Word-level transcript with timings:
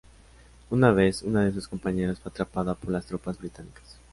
Una 0.71 0.89
vez, 0.93 1.21
una 1.21 1.45
de 1.45 1.51
sus 1.53 1.67
compañeras 1.67 2.19
fue 2.19 2.31
atrapada 2.31 2.73
por 2.73 2.89
las 2.89 3.05
tropas 3.05 3.37
británicas. 3.37 3.99